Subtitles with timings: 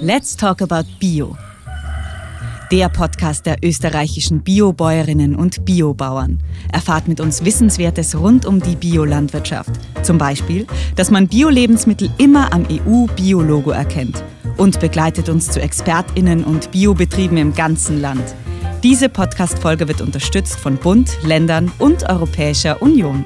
[0.00, 1.36] Let's Talk About Bio.
[2.70, 6.40] Der Podcast der österreichischen Biobäuerinnen und Biobauern.
[6.72, 9.72] Erfahrt mit uns Wissenswertes rund um die Biolandwirtschaft.
[10.02, 14.22] Zum Beispiel, dass man Bio-Lebensmittel immer am EU-Biologo erkennt.
[14.56, 18.22] Und begleitet uns zu ExpertInnen und Biobetrieben im ganzen Land.
[18.84, 23.24] Diese Podcast-Folge wird unterstützt von Bund, Ländern und Europäischer Union.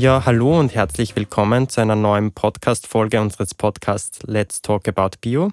[0.00, 5.50] Ja, hallo und herzlich willkommen zu einer neuen Podcast-Folge unseres Podcasts Let's Talk About Bio.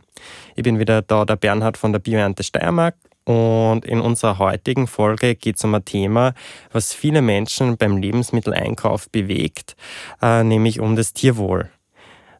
[0.55, 5.35] Ich bin wieder da, der Bernhard von der Bioernte Steiermark und in unserer heutigen Folge
[5.35, 6.33] geht es um ein Thema,
[6.71, 9.75] was viele Menschen beim Lebensmitteleinkauf bewegt,
[10.21, 11.69] äh, nämlich um das Tierwohl.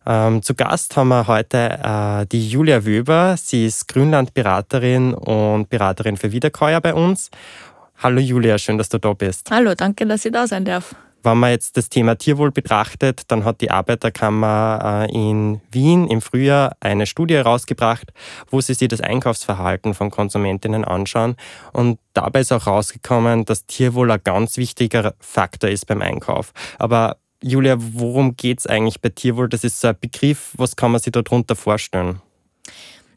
[0.06, 3.36] Ähm, zu Gast haben wir heute äh, die Julia Wöber.
[3.36, 7.32] Sie ist Grünlandberaterin und Beraterin für Wiederkäuer bei uns.
[7.98, 9.52] Hallo Julia, schön, dass du da bist.
[9.52, 10.96] Hallo, danke, dass ich da sein darf.
[11.28, 16.22] Wenn man jetzt das Thema Tierwohl betrachtet, dann hat die Arbeiterkammer äh, in Wien im
[16.22, 18.14] Frühjahr eine Studie herausgebracht,
[18.50, 21.36] wo sie sich das Einkaufsverhalten von Konsumentinnen anschauen.
[21.74, 26.54] Und dabei ist auch herausgekommen, dass Tierwohl ein ganz wichtiger Faktor ist beim Einkauf.
[26.80, 29.50] Aber Julia, worum geht es eigentlich bei Tierwohl?
[29.50, 32.22] Das ist so ein Begriff, was kann man sich darunter vorstellen?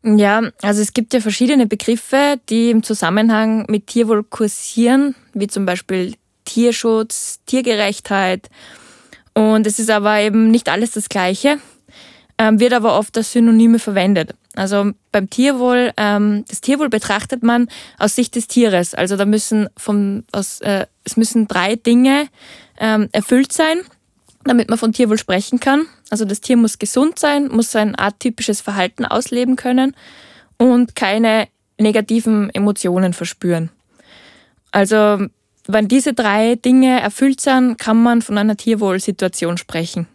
[0.03, 5.65] Ja, also es gibt ja verschiedene Begriffe, die im Zusammenhang mit Tierwohl kursieren, wie zum
[5.65, 6.15] Beispiel
[6.51, 8.49] Tierschutz, Tiergerechtheit.
[9.35, 11.59] Und es ist aber eben nicht alles das Gleiche,
[12.39, 14.35] ähm, wird aber oft als Synonyme verwendet.
[14.57, 18.95] Also beim Tierwohl, ähm, das Tierwohl betrachtet man aus Sicht des Tieres.
[18.95, 22.27] Also da müssen vom, aus, äh, es müssen drei Dinge
[22.79, 23.83] ähm, erfüllt sein,
[24.43, 25.87] damit man von Tierwohl sprechen kann.
[26.11, 29.95] Also das Tier muss gesund sein, muss sein atypisches Verhalten ausleben können
[30.59, 31.47] und keine
[31.79, 33.71] negativen Emotionen verspüren.
[34.73, 35.27] Also
[35.73, 40.07] wenn diese drei Dinge erfüllt sind, kann man von einer Tierwohlsituation sprechen.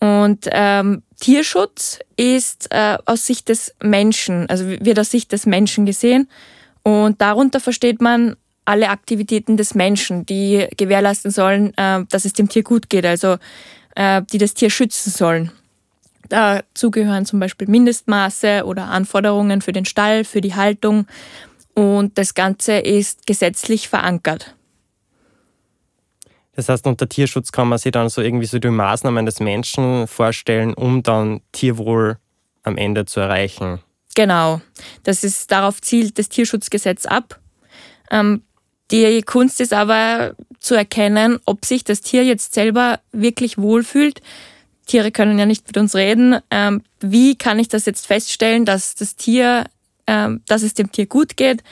[0.00, 5.84] Und ähm, Tierschutz ist äh, aus Sicht des Menschen, also wird aus Sicht des Menschen
[5.84, 6.28] gesehen.
[6.82, 12.48] Und darunter versteht man alle Aktivitäten des Menschen, die gewährleisten sollen, äh, dass es dem
[12.48, 13.36] Tier gut geht, also
[13.94, 15.52] äh, die das Tier schützen sollen.
[16.30, 21.06] Dazu gehören zum Beispiel Mindestmaße oder Anforderungen für den Stall, für die Haltung,
[21.74, 24.54] und das Ganze ist gesetzlich verankert.
[26.54, 30.06] Das heißt, unter Tierschutz kann man sich dann so irgendwie so die Maßnahmen des Menschen
[30.06, 32.18] vorstellen, um dann Tierwohl
[32.62, 33.80] am Ende zu erreichen.
[34.14, 34.60] Genau.
[35.02, 37.40] Das ist, darauf zielt das Tierschutzgesetz ab.
[38.10, 38.42] Ähm,
[38.90, 44.20] die Kunst ist aber zu erkennen, ob sich das Tier jetzt selber wirklich wohlfühlt.
[44.86, 46.38] Tiere können ja nicht mit uns reden.
[46.50, 49.64] Ähm, wie kann ich das jetzt feststellen, dass das Tier
[50.46, 51.62] dass es dem Tier gut geht?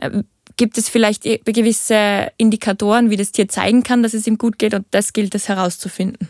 [0.00, 0.24] Ähm,
[0.56, 4.74] gibt es vielleicht gewisse Indikatoren, wie das Tier zeigen kann, dass es ihm gut geht?
[4.74, 6.28] Und das gilt es herauszufinden.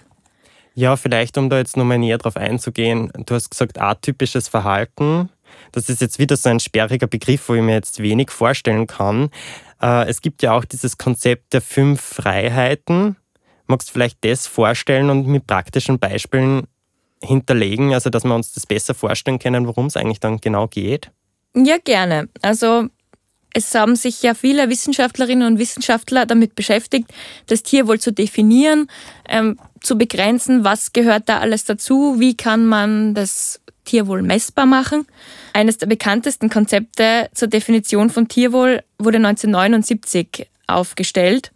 [0.75, 3.11] Ja, vielleicht um da jetzt nochmal näher drauf einzugehen.
[3.27, 5.29] Du hast gesagt, atypisches Verhalten.
[5.73, 9.31] Das ist jetzt wieder so ein sperriger Begriff, wo ich mir jetzt wenig vorstellen kann.
[9.83, 13.17] Äh, es gibt ja auch dieses Konzept der fünf Freiheiten.
[13.67, 16.67] Magst du vielleicht das vorstellen und mit praktischen Beispielen
[17.23, 21.11] hinterlegen, also dass wir uns das besser vorstellen können, worum es eigentlich dann genau geht?
[21.55, 22.29] Ja, gerne.
[22.43, 22.89] Also
[23.53, 27.13] es haben sich ja viele Wissenschaftlerinnen und Wissenschaftler damit beschäftigt,
[27.47, 28.89] das Tierwohl zu definieren,
[29.29, 35.07] ähm, zu begrenzen, was gehört da alles dazu, wie kann man das Tierwohl messbar machen.
[35.53, 41.51] Eines der bekanntesten Konzepte zur Definition von Tierwohl wurde 1979 aufgestellt.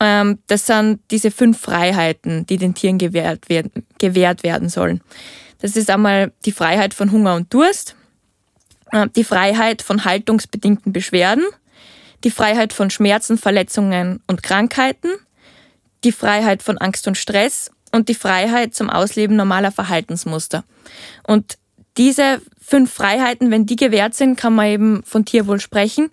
[0.00, 5.00] Ähm, das sind diese fünf Freiheiten, die den Tieren gewährt werden, gewährt werden sollen.
[5.60, 7.94] Das ist einmal die Freiheit von Hunger und Durst,
[9.16, 11.44] die Freiheit von haltungsbedingten Beschwerden,
[12.24, 15.08] die Freiheit von Schmerzen, Verletzungen und Krankheiten,
[16.04, 20.64] die Freiheit von Angst und Stress und die Freiheit zum Ausleben normaler Verhaltensmuster.
[21.26, 21.58] Und
[21.96, 26.10] diese fünf Freiheiten, wenn die gewährt sind, kann man eben von Tierwohl sprechen.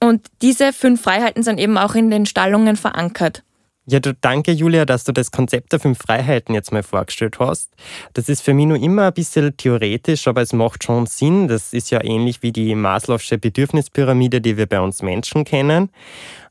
[0.00, 3.42] Und diese fünf Freiheiten sind eben auch in den Stallungen verankert.
[3.86, 7.70] Ja, du, danke Julia, dass du das Konzept der fünf Freiheiten jetzt mal vorgestellt hast.
[8.14, 11.48] Das ist für mich nur immer ein bisschen theoretisch, aber es macht schon Sinn.
[11.48, 15.90] Das ist ja ähnlich wie die Maslow'sche Bedürfnispyramide, die wir bei uns Menschen kennen.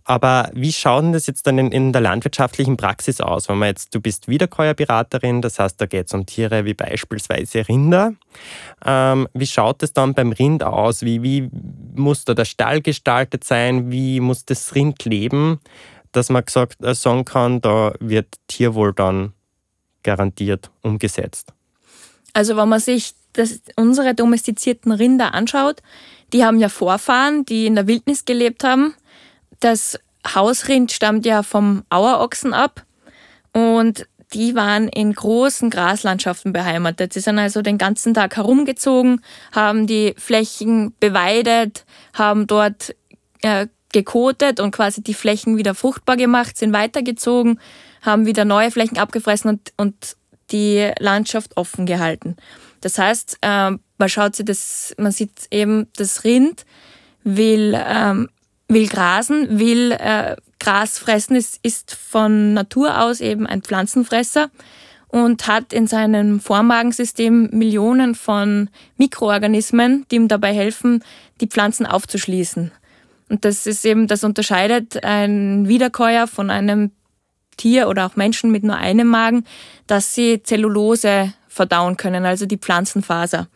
[0.05, 3.47] Aber wie schaut denn das jetzt dann in, in, der landwirtschaftlichen Praxis aus?
[3.47, 7.67] Wenn man jetzt, du bist Wiederkäuerberaterin, das heißt, da geht es um Tiere wie beispielsweise
[7.67, 8.13] Rinder.
[8.85, 11.03] Ähm, wie schaut es dann beim Rind aus?
[11.03, 11.49] Wie, wie
[11.95, 13.91] muss da der Stall gestaltet sein?
[13.91, 15.59] Wie muss das Rind leben?
[16.13, 19.33] Dass man gesagt, äh, sagen kann, da wird Tierwohl dann
[20.03, 21.53] garantiert umgesetzt?
[22.33, 25.81] Also wenn man sich das, unsere domestizierten Rinder anschaut,
[26.33, 28.95] die haben ja Vorfahren, die in der Wildnis gelebt haben.
[29.59, 29.99] Das
[30.33, 32.85] Hausrind stammt ja vom Auerochsen ab
[33.53, 37.13] und die waren in großen Graslandschaften beheimatet.
[37.13, 39.21] Sie sind also den ganzen Tag herumgezogen,
[39.51, 42.95] haben die Flächen beweidet, haben dort
[43.41, 47.59] äh, gekotet und quasi die Flächen wieder fruchtbar gemacht, sind weitergezogen,
[48.01, 50.17] haben wieder neue Flächen abgefressen und, und
[50.51, 52.35] die Landschaft offen gehalten.
[52.81, 56.65] Das heißt, äh, man schaut sich das, man sieht eben, das Rind
[57.23, 58.29] will, ähm,
[58.67, 64.49] will grasen, will äh, Gras fressen, ist, ist von Natur aus eben ein Pflanzenfresser
[65.07, 71.03] und hat in seinem Vormagensystem Millionen von Mikroorganismen, die ihm dabei helfen,
[71.39, 72.71] die Pflanzen aufzuschließen.
[73.33, 76.91] Und das ist eben, das unterscheidet ein Wiederkäuer von einem
[77.57, 79.43] Tier oder auch Menschen mit nur einem Magen,
[79.87, 83.47] dass sie Zellulose verdauen können, also die Pflanzenfaser.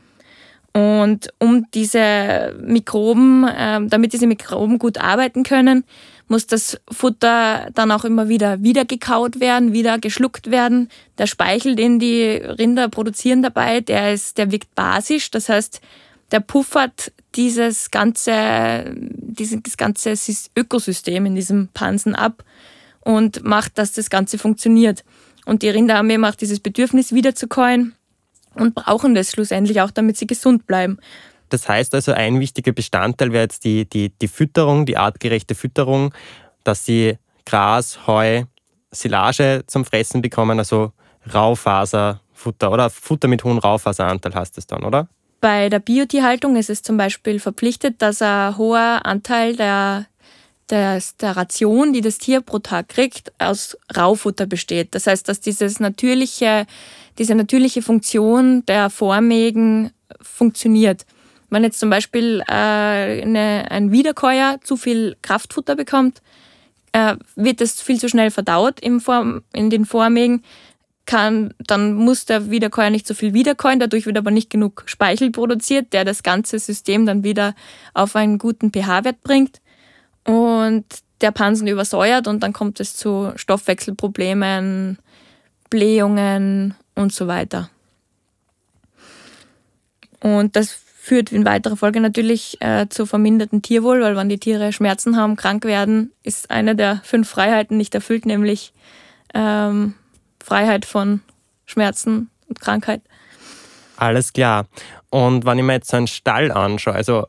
[0.74, 5.84] Und um diese Mikroben, äh, damit diese Mikroben gut arbeiten können,
[6.28, 10.90] muss das Futter dann auch immer wieder wieder gekaut werden, wieder geschluckt werden.
[11.20, 15.30] Der Speichel, den die Rinder produzieren dabei, der ist, der wirkt basisch.
[15.30, 15.82] Das heißt,
[16.32, 20.14] der puffert dieses ganze, dieses ganze
[20.58, 22.44] Ökosystem in diesem Pansen ab
[23.02, 25.04] und macht, dass das Ganze funktioniert.
[25.46, 27.96] Und die Rinderarmee macht dieses Bedürfnis wiederzukäuen
[28.56, 30.98] und brauchen das schlussendlich auch, damit sie gesund bleiben.
[31.50, 36.14] Das heißt also, ein wichtiger Bestandteil wäre jetzt die, die, die Fütterung, die artgerechte Fütterung,
[36.66, 38.44] dass sie Gras, Heu,
[38.92, 40.92] Silage zum Fressen bekommen, also
[41.34, 45.08] Raufaserfutter oder Futter mit hohem Raufaseranteil heißt es dann, oder?
[45.40, 50.08] Bei der Biotierhaltung ist es zum Beispiel verpflichtet, dass ein hoher Anteil der,
[50.70, 54.96] der, der Ration, die das Tier pro Tag kriegt, aus Raufutter besteht.
[54.96, 56.66] Das heißt, dass dieses natürliche,
[57.20, 59.92] diese natürliche Funktion der Vormägen
[60.22, 61.06] funktioniert.
[61.50, 66.22] Wenn jetzt zum Beispiel äh, eine, ein Wiederkäuer zu viel Kraftfutter bekommt,
[66.92, 70.44] äh, wird es viel zu schnell verdaut im Form, in den Vormägen
[71.08, 75.32] kann, dann muss der Wiederkäuer nicht so viel wiederkäuen, dadurch wird aber nicht genug Speichel
[75.32, 77.56] produziert, der das ganze System dann wieder
[77.96, 79.62] auf einen guten pH-Wert bringt.
[80.26, 80.86] Und
[81.22, 85.00] der Pansen übersäuert und dann kommt es zu Stoffwechselproblemen,
[85.70, 87.70] Blähungen und so weiter.
[90.20, 94.74] Und das führt in weiterer Folge natürlich äh, zu verminderten Tierwohl, weil wenn die Tiere
[94.74, 98.74] Schmerzen haben, krank werden, ist eine der fünf Freiheiten nicht erfüllt, nämlich
[99.34, 99.94] ähm,
[100.48, 101.20] Freiheit von
[101.66, 103.02] Schmerzen und Krankheit.
[103.98, 104.68] Alles klar.
[105.10, 107.28] Und wenn ich mir jetzt so einen Stall anschaue, also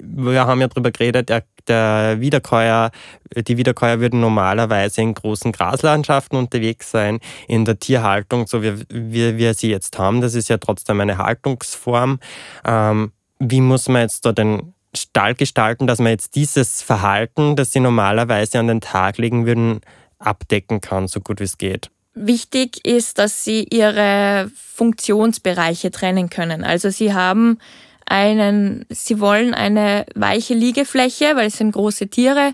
[0.00, 2.90] wir haben ja darüber geredet, der, der Wiederkäuer,
[3.36, 7.20] die Wiederkäuer würden normalerweise in großen Graslandschaften unterwegs sein.
[7.46, 11.18] In der Tierhaltung, so wie, wie wir sie jetzt haben, das ist ja trotzdem eine
[11.18, 12.18] Haltungsform.
[12.64, 17.72] Ähm, wie muss man jetzt da den Stall gestalten, dass man jetzt dieses Verhalten, das
[17.72, 19.82] sie normalerweise an den Tag legen würden,
[20.18, 21.90] abdecken kann, so gut wie es geht?
[22.14, 26.64] Wichtig ist, dass sie ihre Funktionsbereiche trennen können.
[26.64, 27.58] Also sie haben
[28.04, 32.52] einen, sie wollen eine weiche Liegefläche, weil es sind große Tiere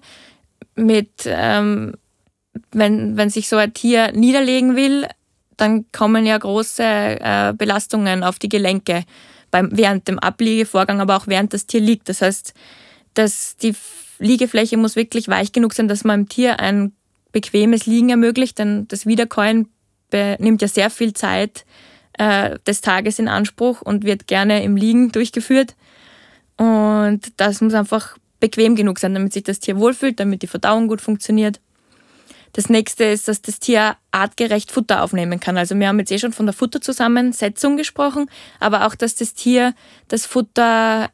[0.74, 1.94] mit, ähm,
[2.72, 5.06] wenn, wenn sich so ein Tier niederlegen will,
[5.56, 9.04] dann kommen ja große äh, Belastungen auf die Gelenke
[9.50, 12.08] beim, während dem Abliegevorgang, aber auch während das Tier liegt.
[12.08, 12.52] Das heißt,
[13.14, 13.74] dass die
[14.18, 16.92] Liegefläche muss wirklich weich genug sein, dass man dem Tier ein
[17.36, 19.68] bequemes Liegen ermöglicht, denn das Wiederkäuen
[20.38, 21.66] nimmt ja sehr viel Zeit
[22.14, 25.76] äh, des Tages in Anspruch und wird gerne im Liegen durchgeführt.
[26.56, 30.88] Und das muss einfach bequem genug sein, damit sich das Tier wohlfühlt, damit die Verdauung
[30.88, 31.60] gut funktioniert.
[32.54, 35.58] Das nächste ist, dass das Tier artgerecht Futter aufnehmen kann.
[35.58, 39.74] Also wir haben jetzt eh schon von der Futterzusammensetzung gesprochen, aber auch, dass das Tier
[40.08, 41.10] das Futter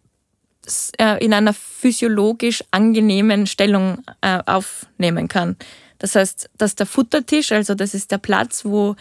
[0.98, 5.56] äh, in einer physiologisch angenehmen Stellung äh, aufnehmen kann.
[6.02, 8.96] Das heißt, dass der Futtertisch, also das ist der Platz, wo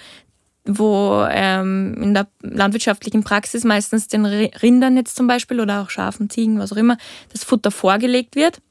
[0.64, 6.30] wo ähm, in der landwirtschaftlichen Praxis meistens den Rindern jetzt zum Beispiel oder auch Schafen,
[6.30, 6.98] Ziegen, was auch immer,
[7.34, 8.62] das Futter vorgelegt wird,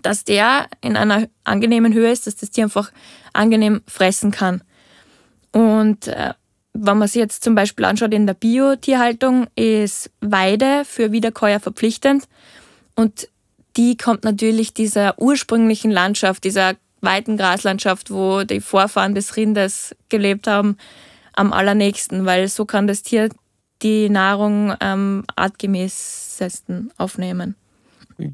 [0.00, 2.90] dass der in einer angenehmen Höhe ist, dass das Tier einfach
[3.34, 4.62] angenehm fressen kann.
[5.52, 6.32] Und äh,
[6.72, 12.24] wenn man sich jetzt zum Beispiel anschaut, in der Biotierhaltung ist Weide für Wiederkäuer verpflichtend
[12.96, 13.28] und
[13.76, 20.46] die kommt natürlich dieser ursprünglichen Landschaft, dieser weiten Graslandschaft, wo die Vorfahren des Rindes gelebt
[20.46, 20.76] haben,
[21.34, 23.28] am allernächsten, weil so kann das Tier
[23.82, 27.56] die Nahrung am artgemäßesten aufnehmen.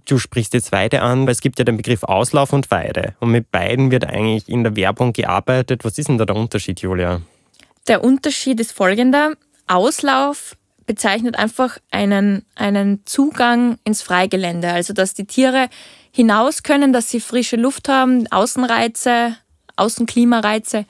[0.04, 3.14] Du sprichst jetzt Weide an, weil es gibt ja den Begriff Auslauf und Weide.
[3.18, 5.84] Und mit beiden wird eigentlich in der Werbung gearbeitet.
[5.84, 7.22] Was ist denn da der Unterschied, Julia?
[7.88, 9.32] Der Unterschied ist folgender.
[9.66, 14.70] Auslauf bezeichnet einfach einen, einen Zugang ins Freigelände.
[14.70, 15.68] Also dass die Tiere
[16.12, 19.36] hinaus können, dass sie frische Luft haben, Außenreize,
[19.76, 20.84] Außenklimareize,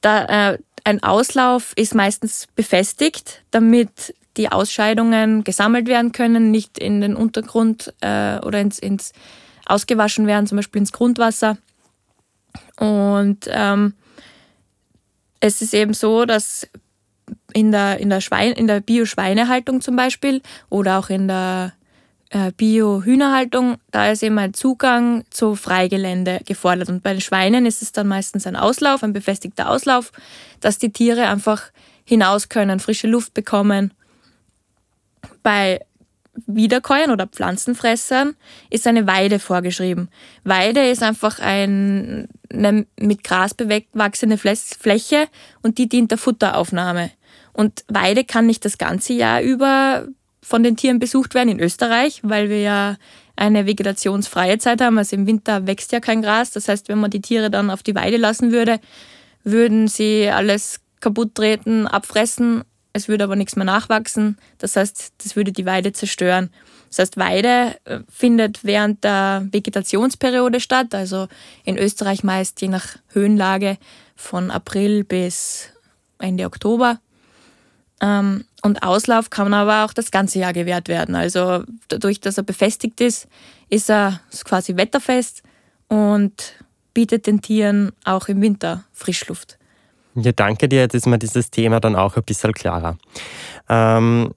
[0.00, 7.00] Da, äh, ein Auslauf ist meistens befestigt, damit die Ausscheidungen gesammelt werden können, nicht in
[7.00, 9.12] den Untergrund äh, oder ins, ins
[9.66, 11.58] ausgewaschen werden, zum Beispiel ins Grundwasser.
[12.76, 13.94] Und ähm,
[15.40, 16.68] es ist eben so, dass
[17.52, 21.72] in der, in der, Schwein, in der Bio-Schweinehaltung zum Beispiel oder auch in der
[22.56, 26.88] Bio-Hühnerhaltung, da ist eben ein Zugang zu Freigelände gefordert.
[26.88, 30.12] Und bei den Schweinen ist es dann meistens ein Auslauf, ein befestigter Auslauf,
[30.60, 31.70] dass die Tiere einfach
[32.04, 33.92] hinaus können, frische Luft bekommen.
[35.42, 35.80] Bei
[36.46, 38.34] Wiederkäuern oder Pflanzenfressern
[38.70, 40.08] ist eine Weide vorgeschrieben.
[40.44, 45.28] Weide ist einfach ein, eine mit Gras bewachsene Fläche
[45.62, 47.10] und die dient der Futteraufnahme.
[47.52, 50.06] Und Weide kann nicht das ganze Jahr über
[50.46, 52.96] von den Tieren besucht werden in Österreich, weil wir ja
[53.34, 54.98] eine vegetationsfreie Zeit haben.
[54.98, 56.52] Also im Winter wächst ja kein Gras.
[56.52, 58.80] Das heißt, wenn man die Tiere dann auf die Weide lassen würde,
[59.44, 62.64] würden sie alles kaputt treten, abfressen
[62.96, 64.38] es würde aber nichts mehr nachwachsen.
[64.56, 66.48] Das heißt, das würde die Weide zerstören.
[66.88, 71.28] Das heißt, Weide äh, findet während der Vegetationsperiode statt, also
[71.64, 73.76] in Österreich meist je nach Höhenlage
[74.14, 75.68] von April bis
[76.18, 76.98] Ende Oktober.
[78.00, 81.14] Ähm, und Auslauf kann aber auch das ganze Jahr gewährt werden.
[81.14, 83.28] Also dadurch, dass er befestigt ist,
[83.68, 85.42] ist er quasi wetterfest
[85.88, 86.54] und
[86.94, 89.58] bietet den Tieren auch im Winter Frischluft.
[90.14, 90.80] Ja, danke dir.
[90.80, 92.96] Jetzt ist mir dieses Thema dann auch ein bisschen klarer.
[93.68, 94.32] Ähm,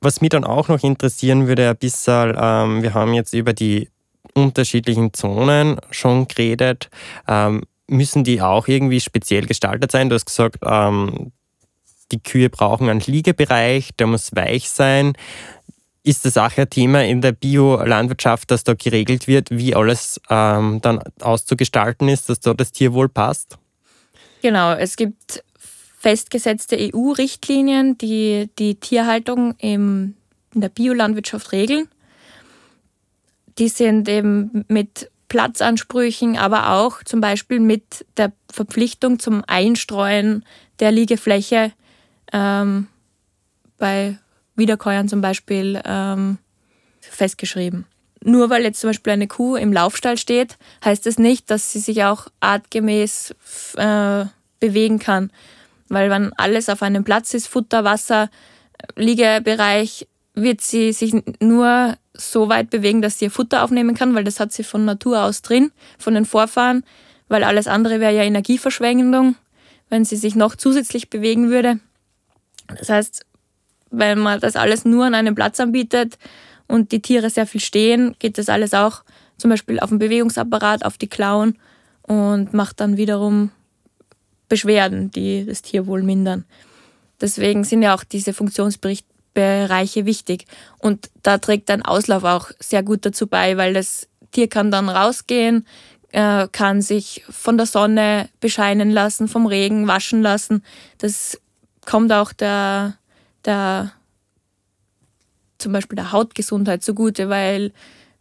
[0.00, 3.88] was mich dann auch noch interessieren würde, ein bisschen, ähm, wir haben jetzt über die
[4.34, 6.90] unterschiedlichen Zonen schon geredet.
[7.26, 10.08] Ähm, müssen die auch irgendwie speziell gestaltet sein?
[10.08, 11.32] Du hast gesagt, ähm,
[12.12, 15.14] die Kühe brauchen einen Liegebereich, der muss weich sein.
[16.02, 20.80] Ist das auch ein Thema in der Biolandwirtschaft, dass da geregelt wird, wie alles ähm,
[20.80, 23.58] dann auszugestalten ist, dass da das Tierwohl passt?
[24.40, 25.44] Genau, es gibt
[25.98, 30.14] festgesetzte EU-Richtlinien, die die Tierhaltung im,
[30.54, 31.88] in der Biolandwirtschaft regeln.
[33.58, 40.44] Die sind eben mit Platzansprüchen, aber auch zum Beispiel mit der Verpflichtung zum Einstreuen
[40.80, 41.72] der Liegefläche
[42.32, 42.86] ähm,
[43.78, 44.18] bei
[44.56, 46.38] Wiederkäuern zum Beispiel ähm,
[47.00, 47.86] festgeschrieben.
[48.22, 51.78] Nur weil jetzt zum Beispiel eine Kuh im Laufstall steht, heißt das nicht, dass sie
[51.78, 53.34] sich auch artgemäß
[53.76, 54.26] äh,
[54.60, 55.30] bewegen kann.
[55.88, 58.30] Weil wenn alles auf einem Platz ist, Futter, Wasser,
[58.96, 64.24] Liegebereich, wird sie sich nur so weit bewegen, dass sie ihr Futter aufnehmen kann, weil
[64.24, 66.84] das hat sie von Natur aus drin, von den Vorfahren,
[67.28, 69.36] weil alles andere wäre ja Energieverschwendung,
[69.88, 71.80] wenn sie sich noch zusätzlich bewegen würde.
[72.78, 73.24] Das heißt,
[73.90, 76.18] wenn man das alles nur an einem Platz anbietet,
[76.70, 79.02] und die Tiere sehr viel stehen, geht das alles auch
[79.36, 81.58] zum Beispiel auf den Bewegungsapparat, auf die Klauen
[82.02, 83.50] und macht dann wiederum
[84.48, 86.44] Beschwerden, die das Tierwohl mindern.
[87.20, 90.46] Deswegen sind ja auch diese Funktionsbereiche wichtig.
[90.78, 94.88] Und da trägt ein Auslauf auch sehr gut dazu bei, weil das Tier kann dann
[94.88, 95.66] rausgehen,
[96.12, 100.62] äh, kann sich von der Sonne bescheinen lassen, vom Regen waschen lassen.
[100.98, 101.40] Das
[101.84, 102.96] kommt auch der,
[103.44, 103.92] der
[105.58, 107.72] zum Beispiel der Hautgesundheit zugute, weil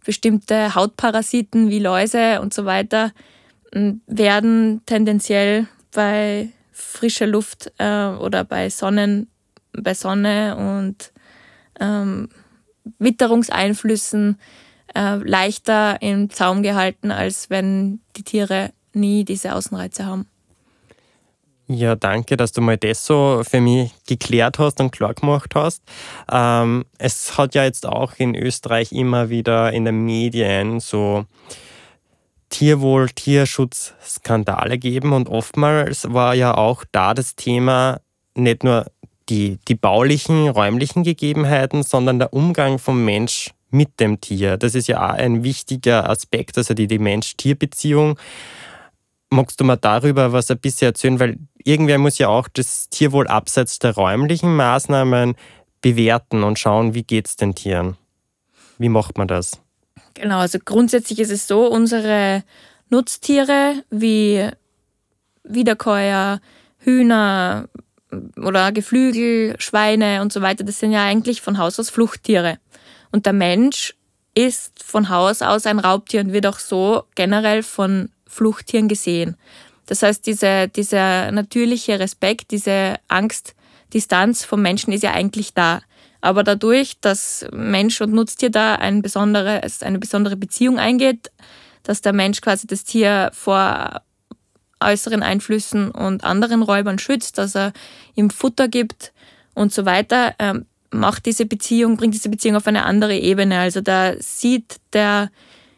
[0.05, 3.11] bestimmte Hautparasiten wie Läuse und so weiter
[3.71, 9.27] werden tendenziell bei frischer Luft äh, oder bei Sonnen,
[9.73, 11.11] bei Sonne und
[11.79, 12.29] ähm,
[12.97, 14.39] Witterungseinflüssen
[14.95, 20.25] äh, leichter im Zaum gehalten, als wenn die Tiere nie diese Außenreize haben.
[21.71, 25.83] Ja, danke, dass du mal das so für mich geklärt hast und klar gemacht hast.
[26.31, 31.25] Ähm, es hat ja jetzt auch in Österreich immer wieder in den Medien so
[32.49, 38.01] Tierwohl, Tierschutzskandale gegeben und oftmals war ja auch da das Thema
[38.33, 38.87] nicht nur
[39.29, 44.57] die, die baulichen, räumlichen Gegebenheiten, sondern der Umgang vom Mensch mit dem Tier.
[44.57, 48.17] Das ist ja auch ein wichtiger Aspekt, also die, die Mensch-Tier-Beziehung.
[49.31, 51.19] Magst du mal darüber was ein bisschen erzählen?
[51.19, 55.35] Weil irgendwer muss ja auch das Tierwohl abseits der räumlichen Maßnahmen
[55.81, 57.95] bewerten und schauen, wie geht es den Tieren.
[58.77, 59.61] Wie macht man das?
[60.15, 62.43] Genau, also grundsätzlich ist es so, unsere
[62.89, 64.49] Nutztiere wie
[65.43, 66.41] Wiederkäuer,
[66.79, 67.69] Hühner
[68.37, 72.57] oder Geflügel, Schweine und so weiter, das sind ja eigentlich von Haus aus Fluchttiere.
[73.11, 73.95] Und der Mensch
[74.35, 79.35] ist von Haus aus ein Raubtier und wird auch so generell von Fluchttieren gesehen.
[79.85, 85.81] Das heißt, diese, dieser natürliche Respekt, diese Angstdistanz vom Menschen ist ja eigentlich da.
[86.21, 91.31] Aber dadurch, dass Mensch und Nutztier da ein besondere, eine besondere Beziehung eingeht,
[91.83, 94.01] dass der Mensch quasi das Tier vor
[94.81, 97.73] äußeren Einflüssen und anderen Räubern schützt, dass er
[98.15, 99.11] ihm Futter gibt
[99.53, 103.59] und so weiter, ähm, macht diese Beziehung, bringt diese Beziehung auf eine andere Ebene.
[103.59, 105.31] Also da sieht der,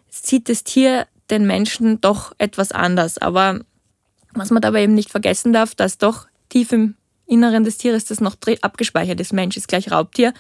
[0.09, 3.17] sieht das Tier den Menschen doch etwas anders.
[3.17, 3.61] Aber
[4.33, 6.95] was man dabei eben nicht vergessen darf, dass doch tief im
[7.25, 9.33] Inneren des Tieres das noch abgespeichert ist.
[9.33, 10.33] Mensch ist gleich Raubtier.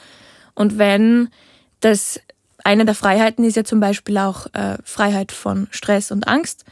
[0.53, 1.29] Und wenn
[1.79, 2.19] das
[2.63, 6.65] eine der Freiheiten ist ja zum Beispiel auch äh, Freiheit von Stress und Angst.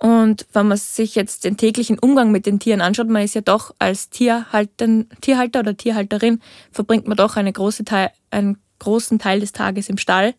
[0.00, 3.40] Und wenn man sich jetzt den täglichen Umgang mit den Tieren anschaut, man ist ja
[3.40, 6.40] doch als Tierhalter, Tierhalter oder Tierhalterin,
[6.72, 10.34] verbringt man doch eine große Teil, einen großen Teil des Tages im Stall.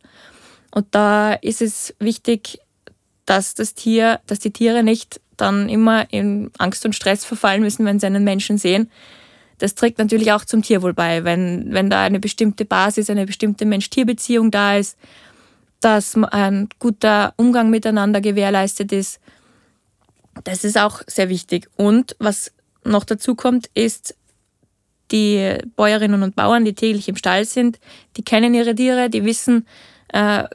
[0.69, 2.59] Und da ist es wichtig,
[3.25, 7.85] dass das Tier, dass die Tiere nicht dann immer in Angst und Stress verfallen müssen,
[7.85, 8.89] wenn sie einen Menschen sehen.
[9.57, 13.65] Das trägt natürlich auch zum Tierwohl bei, wenn, wenn da eine bestimmte Basis, eine bestimmte
[13.65, 14.97] Mensch-Tier-Beziehung da ist,
[15.79, 19.19] dass ein guter Umgang miteinander gewährleistet ist
[20.43, 21.69] das ist auch sehr wichtig.
[21.75, 22.51] Und was
[22.83, 24.15] noch dazu kommt, ist,
[25.11, 27.79] die Bäuerinnen und Bauern, die täglich im Stall sind,
[28.17, 29.67] die kennen ihre Tiere, die wissen,
[30.11, 30.45] äh,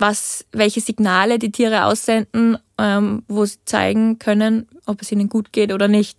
[0.00, 5.52] was, welche Signale die Tiere aussenden, ähm, wo sie zeigen können, ob es ihnen gut
[5.52, 6.18] geht oder nicht.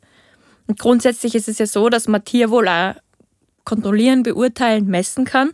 [0.68, 2.96] Und grundsätzlich ist es ja so, dass man Tierwohl auch
[3.66, 5.52] kontrollieren, beurteilen, messen kann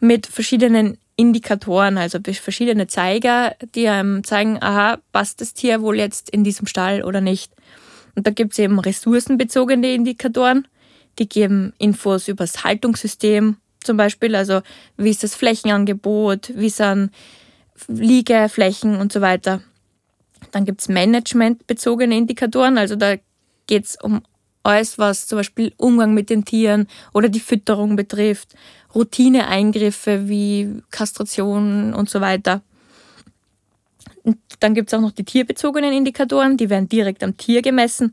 [0.00, 6.30] mit verschiedenen Indikatoren, also verschiedene Zeiger, die einem zeigen, aha, passt das Tier wohl jetzt
[6.30, 7.52] in diesem Stall oder nicht.
[8.14, 10.66] Und da gibt es eben ressourcenbezogene Indikatoren,
[11.18, 14.60] die geben Infos über das Haltungssystem zum Beispiel, also
[14.96, 17.10] wie ist das Flächenangebot, wie sind
[17.88, 19.62] Liegeflächen und so weiter.
[20.52, 23.16] Dann gibt es managementbezogene Indikatoren, also da
[23.66, 24.22] geht es um
[24.62, 28.54] alles, was zum Beispiel Umgang mit den Tieren oder die Fütterung betrifft
[28.94, 32.62] Routineeingriffe wie Kastration und so weiter.
[34.22, 38.12] Und dann gibt es auch noch die tierbezogenen Indikatoren, die werden direkt am Tier gemessen.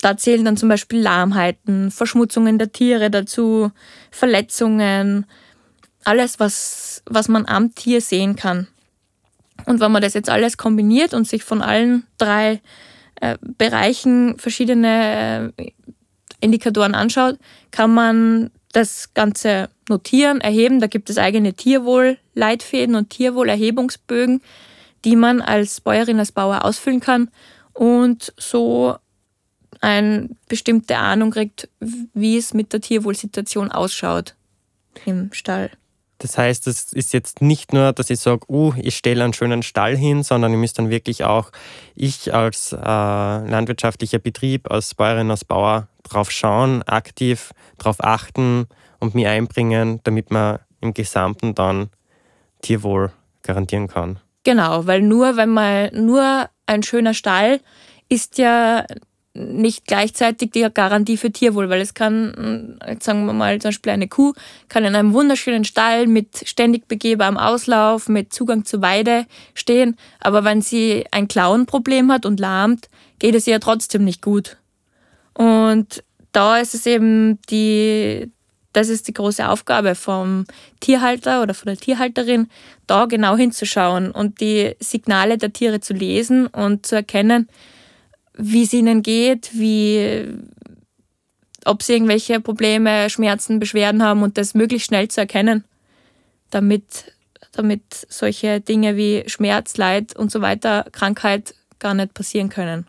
[0.00, 3.70] Da zählen dann zum Beispiel Lahmheiten, Verschmutzungen der Tiere dazu,
[4.10, 5.26] Verletzungen,
[6.04, 8.66] alles, was, was man am Tier sehen kann.
[9.66, 12.60] Und wenn man das jetzt alles kombiniert und sich von allen drei
[13.20, 15.70] äh, Bereichen verschiedene äh,
[16.40, 17.38] Indikatoren anschaut,
[17.70, 20.80] kann man das Ganze notieren, erheben.
[20.80, 24.42] Da gibt es eigene Tierwohl-Leitfäden und Tierwohlerhebungsbögen,
[25.04, 27.30] die man als Bäuerin, als Bauer ausfüllen kann
[27.74, 28.96] und so
[29.82, 31.68] eine bestimmte Ahnung kriegt,
[32.14, 34.34] wie es mit der Tierwohlsituation ausschaut
[35.04, 35.70] im Stall.
[36.18, 39.64] Das heißt, es ist jetzt nicht nur, dass ich sage, uh, ich stelle einen schönen
[39.64, 41.50] Stall hin, sondern ich muss dann wirklich auch,
[41.96, 48.68] ich als äh, landwirtschaftlicher Betrieb, als Bäuerin, als Bauer drauf schauen, aktiv drauf achten
[49.00, 51.90] und mich einbringen, damit man im Gesamten dann
[52.60, 53.10] Tierwohl
[53.42, 54.20] garantieren kann.
[54.44, 57.60] Genau, weil nur wenn man nur ein schöner Stall
[58.08, 58.84] ist ja
[59.34, 63.92] nicht gleichzeitig die Garantie für Tierwohl, weil es kann, jetzt sagen wir mal zum Beispiel
[63.92, 64.34] eine Kuh,
[64.68, 70.44] kann in einem wunderschönen Stall mit ständig begehbarem Auslauf, mit Zugang zur Weide stehen, aber
[70.44, 74.58] wenn sie ein Klauenproblem hat und lahmt, geht es ihr trotzdem nicht gut.
[75.32, 78.30] Und da ist es eben die,
[78.74, 80.44] das ist die große Aufgabe vom
[80.80, 82.48] Tierhalter oder von der Tierhalterin,
[82.86, 87.48] da genau hinzuschauen und die Signale der Tiere zu lesen und zu erkennen,
[88.34, 90.26] wie es ihnen geht, wie,
[91.64, 95.64] ob sie irgendwelche Probleme, Schmerzen, Beschwerden haben und das möglichst schnell zu erkennen,
[96.50, 97.12] damit,
[97.52, 102.86] damit solche Dinge wie Schmerz, Leid und so weiter, Krankheit gar nicht passieren können.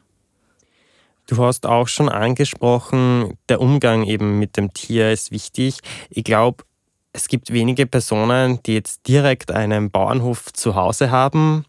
[1.26, 5.80] Du hast auch schon angesprochen, der Umgang eben mit dem Tier ist wichtig.
[6.10, 6.66] Ich glaube,
[7.14, 11.66] es gibt wenige Personen, die jetzt direkt einen Bauernhof zu Hause haben.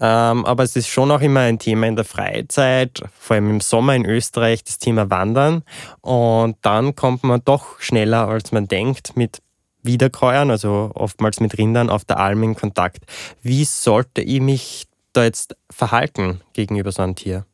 [0.00, 3.60] Ähm, aber es ist schon auch immer ein Thema in der Freizeit, vor allem im
[3.60, 5.62] Sommer in Österreich, das Thema Wandern.
[6.00, 9.42] Und dann kommt man doch schneller, als man denkt, mit
[9.82, 13.04] Wiederkäuern, also oftmals mit Rindern auf der Alm in Kontakt.
[13.42, 17.44] Wie sollte ich mich da jetzt verhalten gegenüber so einem Tier?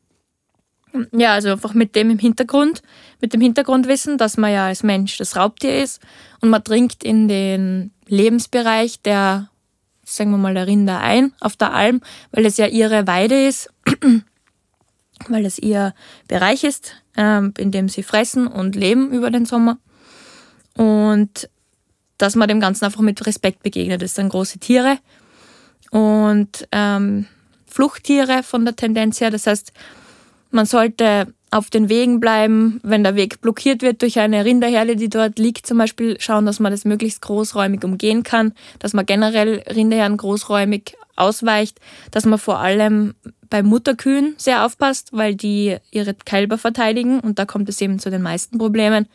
[1.11, 2.81] Ja, also einfach mit dem im Hintergrund,
[3.21, 6.01] mit dem Hintergrundwissen, dass man ja als Mensch das Raubtier ist
[6.41, 9.49] und man dringt in den Lebensbereich der,
[10.07, 13.69] sagen wir mal, der Rinder ein auf der Alm, weil es ja ihre Weide ist,
[15.27, 15.93] weil es ihr
[16.27, 19.77] Bereich ist, ähm, in dem sie fressen und leben über den Sommer.
[20.75, 21.49] Und
[22.17, 24.01] dass man dem Ganzen einfach mit Respekt begegnet.
[24.01, 24.97] Das sind große Tiere
[25.91, 27.27] und ähm,
[27.67, 29.29] Fluchttiere von der Tendenz her.
[29.29, 29.71] Das heißt,
[30.51, 35.09] man sollte auf den Wegen bleiben, wenn der Weg blockiert wird durch eine Rinderherde, die
[35.09, 39.63] dort liegt, zum Beispiel schauen, dass man das möglichst großräumig umgehen kann, dass man generell
[39.73, 41.79] Rinderherden großräumig ausweicht,
[42.11, 43.15] dass man vor allem
[43.49, 48.09] bei Mutterkühen sehr aufpasst, weil die ihre Kälber verteidigen und da kommt es eben zu
[48.09, 49.07] den meisten Problemen,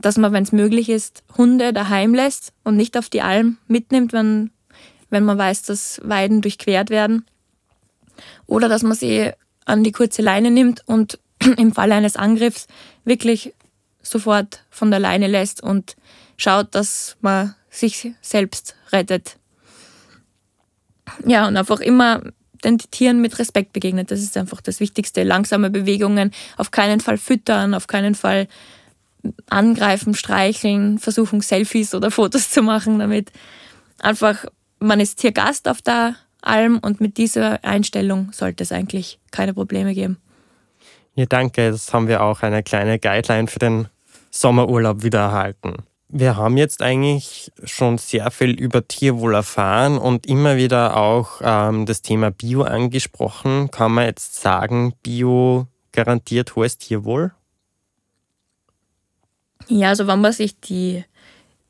[0.00, 4.12] dass man, wenn es möglich ist, Hunde daheim lässt und nicht auf die Alm mitnimmt,
[4.12, 4.50] wenn,
[5.10, 7.24] wenn man weiß, dass Weiden durchquert werden.
[8.46, 9.30] Oder dass man sie
[9.64, 11.18] an die kurze Leine nimmt und
[11.56, 12.66] im Falle eines Angriffs
[13.04, 13.54] wirklich
[14.02, 15.96] sofort von der Leine lässt und
[16.36, 19.36] schaut, dass man sich selbst rettet.
[21.26, 22.22] Ja, und einfach immer
[22.64, 24.10] den Tieren mit Respekt begegnet.
[24.10, 25.22] Das ist einfach das Wichtigste.
[25.22, 28.48] Langsame Bewegungen, auf keinen Fall füttern, auf keinen Fall
[29.48, 33.30] angreifen, streicheln, versuchen Selfies oder Fotos zu machen damit.
[33.98, 34.44] Einfach,
[34.78, 39.94] man ist Tiergast auf der Alm und mit dieser Einstellung sollte es eigentlich keine Probleme
[39.94, 40.18] geben.
[41.18, 41.64] Ja, danke.
[41.64, 43.88] Jetzt haben wir auch eine kleine Guideline für den
[44.30, 45.78] Sommerurlaub wieder erhalten.
[46.08, 51.86] Wir haben jetzt eigentlich schon sehr viel über Tierwohl erfahren und immer wieder auch ähm,
[51.86, 53.72] das Thema Bio angesprochen.
[53.72, 57.32] Kann man jetzt sagen, Bio garantiert hohes Tierwohl?
[59.66, 61.04] Ja, also wenn man sich die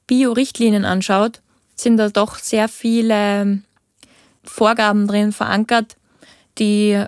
[0.07, 1.41] Bio-Richtlinien anschaut,
[1.75, 3.63] sind da doch sehr viele
[4.45, 5.97] Vorgaben drin verankert,
[6.59, 7.03] die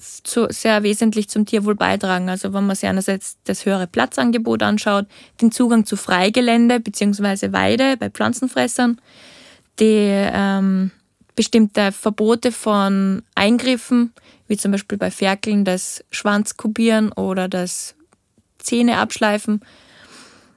[0.00, 2.28] zu, sehr wesentlich zum Tierwohl beitragen.
[2.28, 5.06] Also wenn man sich einerseits das höhere Platzangebot anschaut,
[5.40, 7.52] den Zugang zu Freigelände bzw.
[7.52, 9.00] Weide bei Pflanzenfressern,
[9.78, 10.90] die ähm,
[11.34, 14.12] bestimmte Verbote von Eingriffen,
[14.46, 17.94] wie zum Beispiel bei Ferkeln das Schwanzkubieren oder das
[18.58, 19.60] Zähne abschleifen,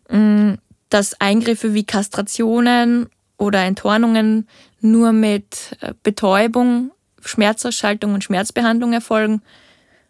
[0.09, 0.53] mm,
[0.89, 4.47] dass Eingriffe wie Kastrationen oder Enthornungen
[4.81, 6.91] nur mit äh, Betäubung
[7.23, 9.41] Schmerzausschaltung und Schmerzbehandlung erfolgen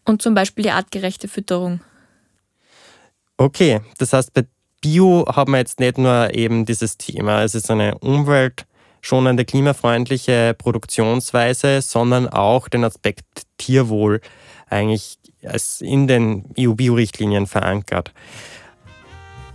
[0.05, 1.81] und zum Beispiel die artgerechte Fütterung.
[3.37, 4.45] Okay, das heißt, bei
[4.81, 11.81] Bio haben wir jetzt nicht nur eben dieses Thema, es ist eine umweltschonende, klimafreundliche Produktionsweise,
[11.81, 13.25] sondern auch den Aspekt
[13.57, 14.19] Tierwohl
[14.69, 15.17] eigentlich
[15.79, 18.13] in den EU-Bio-Richtlinien verankert.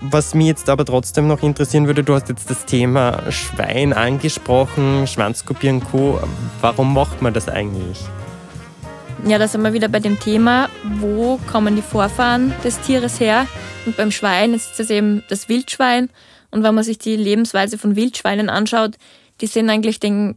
[0.00, 5.08] Was mich jetzt aber trotzdem noch interessieren würde, du hast jetzt das Thema Schwein angesprochen,
[5.08, 6.20] Schwanzkopieren Co.
[6.60, 7.98] Warum macht man das eigentlich?
[9.26, 10.68] Ja, da sind wir wieder bei dem Thema,
[11.00, 13.48] wo kommen die Vorfahren des Tieres her?
[13.86, 16.10] Und beim Schwein ist das eben das Wildschwein.
[16.52, 18.94] Und wenn man sich die Lebensweise von Wildschweinen anschaut,
[19.40, 20.36] die sind eigentlich den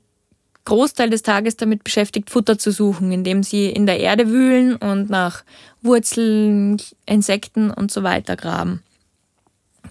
[0.65, 5.11] Großteil des Tages damit beschäftigt, Futter zu suchen, indem sie in der Erde wühlen und
[5.11, 5.43] nach
[5.83, 8.81] Wurzeln, Insekten und so weiter graben.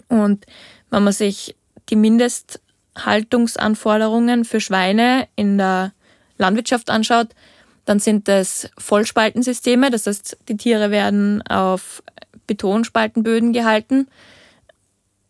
[0.08, 0.46] Und
[0.90, 1.56] wenn man sich
[1.88, 5.92] die Mindesthaltungsanforderungen für Schweine in der
[6.38, 7.28] Landwirtschaft anschaut,
[7.84, 12.02] dann sind das Vollspaltensysteme, das heißt, die Tiere werden auf
[12.46, 14.06] Betonspaltenböden gehalten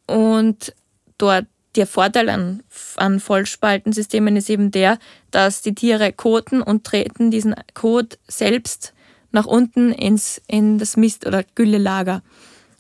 [0.07, 0.75] und
[1.19, 1.47] dort
[1.77, 2.63] der Vorteil an,
[2.97, 4.99] an Vollspaltensystemen ist eben der,
[5.31, 8.93] dass die Tiere koten und treten diesen Kot selbst
[9.31, 12.23] nach unten ins, in das Mist- oder Güllelager.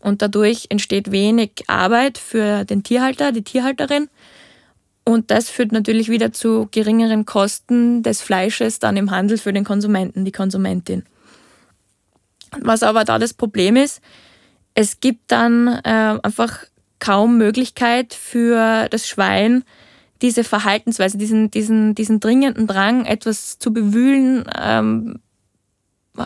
[0.00, 4.08] Und dadurch entsteht wenig Arbeit für den Tierhalter, die Tierhalterin.
[5.04, 9.64] Und das führt natürlich wieder zu geringeren Kosten des Fleisches dann im Handel für den
[9.64, 11.04] Konsumenten, die Konsumentin.
[12.60, 14.00] Was aber da das Problem ist,
[14.74, 16.64] es gibt dann äh, einfach
[16.98, 19.64] kaum Möglichkeit für das Schwein,
[20.22, 25.20] diese Verhaltensweise, diesen, diesen, diesen dringenden Drang, etwas zu bewühlen, ähm,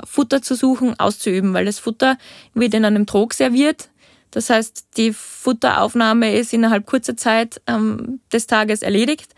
[0.05, 2.19] Futter zu suchen, auszuüben, weil das Futter
[2.55, 3.89] wird in einem Trog serviert.
[4.31, 9.35] Das heißt, die Futteraufnahme ist innerhalb kurzer Zeit ähm, des Tages erledigt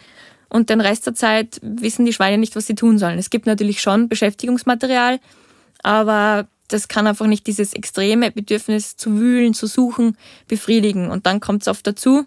[0.48, 3.18] und den Rest der Zeit wissen die Schweine nicht, was sie tun sollen.
[3.18, 5.20] Es gibt natürlich schon Beschäftigungsmaterial,
[5.82, 10.16] aber das kann einfach nicht dieses extreme Bedürfnis zu wühlen, zu suchen,
[10.48, 11.10] befriedigen.
[11.10, 12.24] Und dann kommt es oft dazu,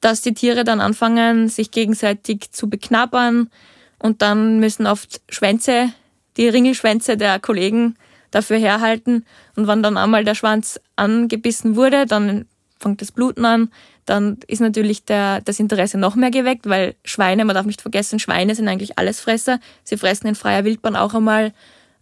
[0.00, 3.50] dass die Tiere dann anfangen, sich gegenseitig zu beknabbern
[3.98, 5.92] und dann müssen oft Schwänze
[6.36, 7.96] die Ringelschwänze der Kollegen
[8.30, 9.24] dafür herhalten.
[9.56, 12.46] Und wenn dann einmal der Schwanz angebissen wurde, dann
[12.78, 13.70] fängt das Bluten an.
[14.04, 18.18] Dann ist natürlich der, das Interesse noch mehr geweckt, weil Schweine, man darf nicht vergessen,
[18.18, 19.60] Schweine sind eigentlich Allesfresser.
[19.84, 21.52] Sie fressen in freier Wildbahn auch einmal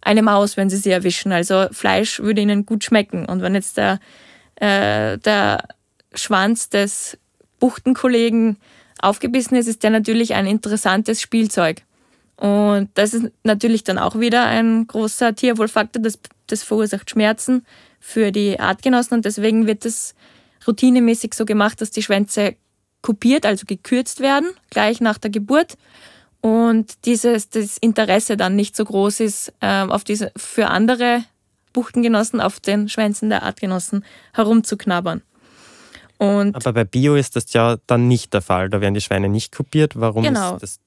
[0.01, 1.31] eine Maus, wenn sie sie erwischen.
[1.31, 3.25] Also Fleisch würde ihnen gut schmecken.
[3.25, 3.99] Und wenn jetzt der,
[4.55, 5.67] äh, der
[6.15, 7.19] Schwanz des
[7.59, 8.57] Buchtenkollegen
[8.99, 11.83] aufgebissen ist, ist der natürlich ein interessantes Spielzeug.
[12.41, 17.67] Und das ist natürlich dann auch wieder ein großer Tierwohlfaktor, das, das verursacht Schmerzen
[17.99, 20.15] für die Artgenossen und deswegen wird es
[20.65, 22.55] routinemäßig so gemacht, dass die Schwänze
[23.03, 25.77] kopiert, also gekürzt werden, gleich nach der Geburt
[26.41, 31.23] und dieses das Interesse dann nicht so groß ist äh, auf diese für andere
[31.73, 35.21] Buchtengenossen auf den Schwänzen der Artgenossen herumzuknabbern.
[36.17, 38.71] Und Aber bei Bio ist das ja dann nicht der Fall.
[38.71, 39.93] Da werden die Schweine nicht kopiert.
[39.99, 40.55] Warum genau.
[40.55, 40.79] ist das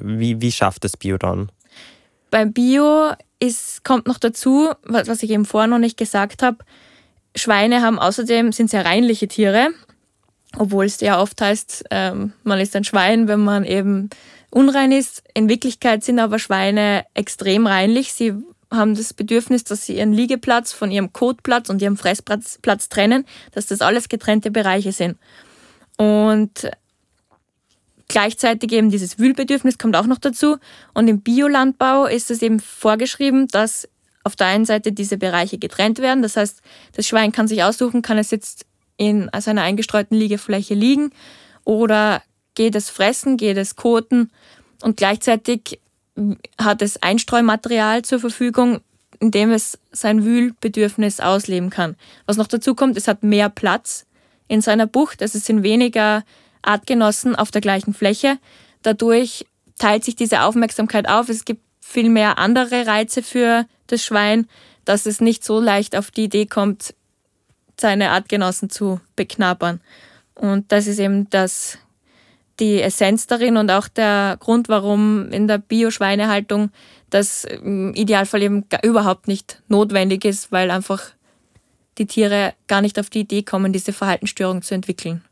[0.00, 1.50] wie, wie schafft es Bio dann?
[2.30, 6.58] Beim Bio es kommt noch dazu, was ich eben vorher noch nicht gesagt habe,
[7.34, 9.68] Schweine haben außerdem, sind sehr reinliche Tiere,
[10.56, 14.08] obwohl es ja oft heißt, ähm, man ist ein Schwein, wenn man eben
[14.50, 15.22] unrein ist.
[15.34, 18.14] In Wirklichkeit sind aber Schweine extrem reinlich.
[18.14, 18.32] Sie
[18.70, 23.26] haben das Bedürfnis, dass sie ihren Liegeplatz von ihrem Kotplatz und ihrem Fressplatz Platz trennen,
[23.52, 25.18] dass das alles getrennte Bereiche sind.
[25.98, 26.70] Und
[28.08, 30.56] gleichzeitig eben dieses Wühlbedürfnis kommt auch noch dazu.
[30.94, 33.88] Und im Biolandbau ist es eben vorgeschrieben, dass
[34.24, 36.22] auf der einen Seite diese Bereiche getrennt werden.
[36.22, 36.60] Das heißt,
[36.94, 38.66] das Schwein kann sich aussuchen, kann es jetzt
[38.96, 41.10] in seiner eingestreuten Liegefläche liegen
[41.64, 42.22] oder
[42.54, 44.30] geht es fressen, geht es koten
[44.82, 45.80] und gleichzeitig
[46.58, 48.80] hat es Einstreumaterial zur Verfügung,
[49.20, 51.96] in dem es sein Wühlbedürfnis ausleben kann.
[52.26, 54.06] Was noch dazu kommt, es hat mehr Platz
[54.48, 56.24] in seiner Bucht, also es sind weniger
[56.66, 58.38] Artgenossen auf der gleichen Fläche.
[58.82, 59.46] Dadurch
[59.78, 61.28] teilt sich diese Aufmerksamkeit auf.
[61.28, 64.48] Es gibt viel mehr andere Reize für das Schwein,
[64.84, 66.94] dass es nicht so leicht auf die Idee kommt,
[67.78, 69.80] seine Artgenossen zu beknabbern.
[70.34, 71.78] Und das ist eben das,
[72.60, 76.70] die Essenz darin und auch der Grund, warum in der Bio-Schweinehaltung
[77.10, 81.02] das im Idealfall eben überhaupt nicht notwendig ist, weil einfach
[81.98, 85.24] die Tiere gar nicht auf die Idee kommen, diese Verhaltensstörung zu entwickeln.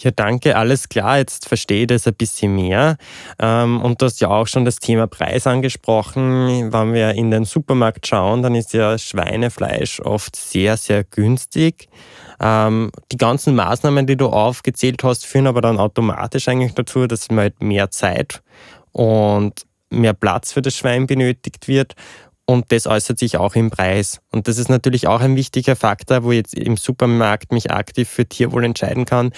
[0.00, 2.96] Ja, danke, alles klar, jetzt verstehe ich das ein bisschen mehr.
[3.40, 6.72] Ähm, und du hast ja auch schon das Thema Preis angesprochen.
[6.72, 11.88] Wenn wir in den Supermarkt schauen, dann ist ja Schweinefleisch oft sehr, sehr günstig.
[12.40, 17.28] Ähm, die ganzen Maßnahmen, die du aufgezählt hast, führen aber dann automatisch eigentlich dazu, dass
[17.30, 18.40] man halt mehr Zeit
[18.92, 21.94] und mehr Platz für das Schwein benötigt wird.
[22.50, 24.22] Und das äußert sich auch im Preis.
[24.32, 28.08] Und das ist natürlich auch ein wichtiger Faktor, wo ich jetzt im Supermarkt mich aktiv
[28.08, 29.32] für Tierwohl entscheiden kann.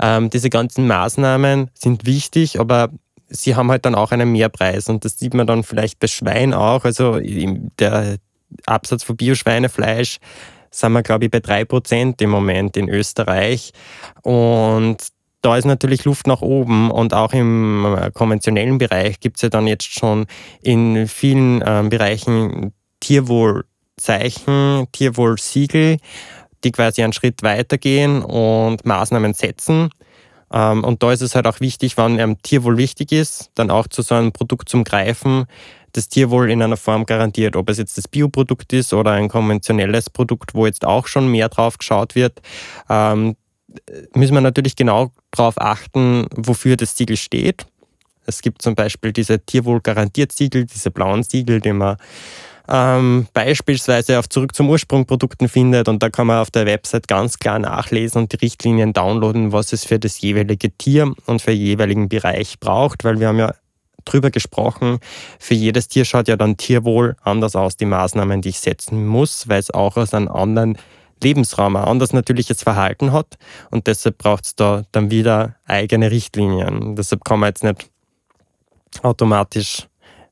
[0.00, 2.90] Ähm, diese ganzen Maßnahmen sind wichtig, aber
[3.28, 4.88] sie haben halt dann auch einen Mehrpreis.
[4.88, 6.84] Und das sieht man dann vielleicht bei Schwein auch.
[6.84, 8.16] Also der
[8.66, 10.18] Absatz von Bioschweinefleisch
[10.72, 13.70] sind wir, glaube ich, bei 3% im Moment in Österreich.
[14.22, 14.96] Und
[15.46, 19.48] da ist natürlich Luft nach oben und auch im äh, konventionellen Bereich gibt es ja
[19.48, 20.26] dann jetzt schon
[20.60, 25.98] in vielen äh, Bereichen Tierwohlzeichen, Tierwohlsiegel,
[26.64, 29.90] die quasi einen Schritt weitergehen und Maßnahmen setzen.
[30.52, 33.86] Ähm, und da ist es halt auch wichtig, wenn einem Tierwohl wichtig ist, dann auch
[33.86, 35.44] zu so einem Produkt zum Greifen,
[35.92, 37.54] das Tierwohl in einer Form garantiert.
[37.54, 41.48] Ob es jetzt das Bioprodukt ist oder ein konventionelles Produkt, wo jetzt auch schon mehr
[41.48, 42.42] drauf geschaut wird.
[42.90, 43.36] Ähm,
[44.14, 47.66] müssen wir natürlich genau darauf achten, wofür das Siegel steht.
[48.26, 51.96] Es gibt zum Beispiel diese Tierwohl-Garantiert-Siegel, diese blauen Siegel, die man
[52.68, 55.88] ähm, beispielsweise auf Zurück zum Ursprung-Produkten findet.
[55.88, 59.72] Und da kann man auf der Website ganz klar nachlesen und die Richtlinien downloaden, was
[59.72, 63.54] es für das jeweilige Tier und für den jeweiligen Bereich braucht, weil wir haben ja
[64.04, 64.98] drüber gesprochen,
[65.38, 69.48] für jedes Tier schaut ja dann Tierwohl anders aus, die Maßnahmen, die ich setzen muss,
[69.48, 70.78] weil es auch aus einem anderen
[71.22, 73.38] Lebensraum ein anders natürliches Verhalten hat
[73.70, 76.96] und deshalb braucht es da dann wieder eigene Richtlinien.
[76.96, 77.90] Deshalb kann man jetzt nicht
[79.02, 79.86] automatisch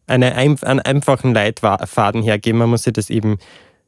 [0.07, 3.39] eine, einen einfachen Leitfaden hergeben, man muss sich das eben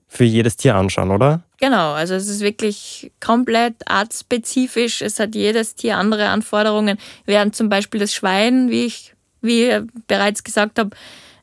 [0.08, 1.42] für jedes Tier anschauen, oder?
[1.58, 5.02] Genau, also es ist wirklich komplett artspezifisch.
[5.02, 6.96] Es hat jedes Tier andere Anforderungen.
[7.24, 10.90] Während zum Beispiel das Schwein, wie ich wie bereits gesagt habe,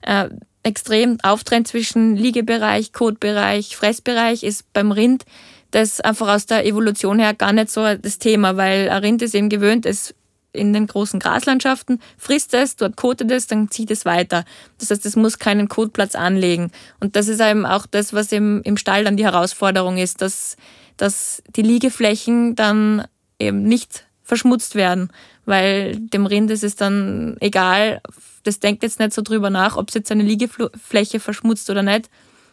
[0.02, 0.30] äh,
[0.64, 5.26] extrem auftrennt zwischen Liegebereich, Kotbereich, Fressbereich, ist beim Rind
[5.72, 9.34] das einfach aus der Evolution her gar nicht so das Thema, weil ein Rind ist
[9.34, 10.14] eben gewöhnt, es
[10.54, 14.46] in den großen Graslandschaften, frisst es, dort kotet es, dann zieht es weiter.
[14.78, 16.72] Das heißt, es muss keinen Kotplatz anlegen.
[17.00, 20.56] Und das ist eben auch das, was im, im Stall dann die Herausforderung ist, dass,
[20.96, 23.06] dass die Liegeflächen dann
[23.40, 25.10] eben nicht verschmutzt werden,
[25.46, 28.02] weil dem Rind ist es dann egal,
[28.44, 32.10] das denkt jetzt nicht so drüber nach, ob es jetzt eine Liegefläche verschmutzt oder nicht.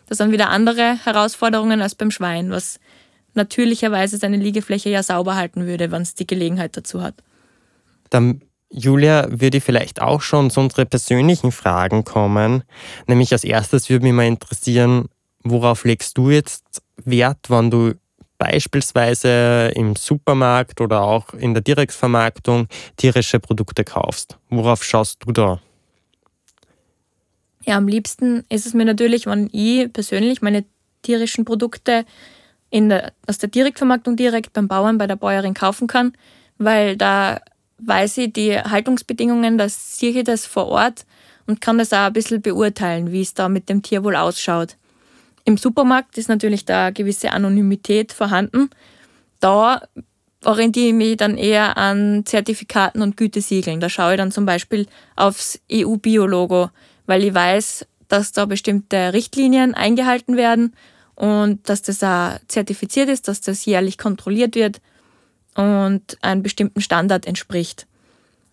[0.07, 2.81] Das sind wieder andere Herausforderungen als beim Schwein, was
[3.35, 7.15] natürlicherweise seine Liegefläche ja sauber halten würde, wenn es die Gelegenheit dazu hat.
[8.11, 12.65] Dann, Julia, würde ich vielleicht auch schon zu unseren persönlichen Fragen kommen.
[13.07, 15.07] Nämlich als erstes würde mich mal interessieren,
[15.43, 17.95] worauf legst du jetzt Wert, wenn du
[18.39, 24.39] beispielsweise im Supermarkt oder auch in der Direktvermarktung tierische Produkte kaufst?
[24.49, 25.61] Worauf schaust du da?
[27.71, 30.65] Ja, am liebsten ist es mir natürlich, wenn ich persönlich meine
[31.03, 32.05] tierischen Produkte
[32.73, 36.13] der, aus der Direktvermarktung direkt beim Bauern, bei der Bäuerin kaufen kann,
[36.59, 37.41] weil da
[37.79, 41.07] weiß ich die Haltungsbedingungen, da sehe ich das vor Ort
[41.47, 44.77] und kann das auch ein bisschen beurteilen, wie es da mit dem Tier wohl ausschaut.
[45.45, 48.71] Im Supermarkt ist natürlich da eine gewisse Anonymität vorhanden.
[49.39, 49.83] Da
[50.45, 53.79] orientiere ich mich dann eher an Zertifikaten und Gütesiegeln.
[53.79, 56.71] Da schaue ich dann zum Beispiel aufs EU-Bio-Logo,
[57.11, 60.75] weil ich weiß, dass da bestimmte Richtlinien eingehalten werden
[61.17, 64.81] und dass das auch zertifiziert ist, dass das jährlich kontrolliert wird
[65.57, 67.89] und einem bestimmten Standard entspricht.